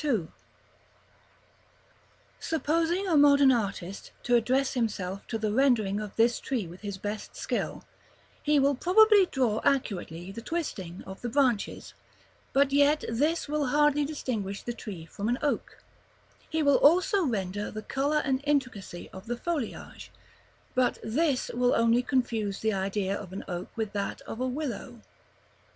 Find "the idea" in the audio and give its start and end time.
22.61-23.15